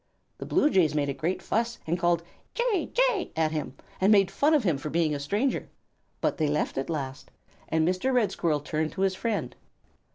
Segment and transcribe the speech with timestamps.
[0.39, 2.23] The Blue Jays made a great fuss and called
[2.55, 2.89] "Jay!
[2.91, 5.69] Jay!" at him, and made fun of him for being a stranger,
[6.21, 7.29] but they left at last,
[7.69, 8.11] and Mr.
[8.11, 9.55] Red Squirrel turned to his friend.